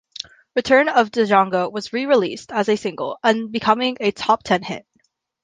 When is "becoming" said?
3.51-3.97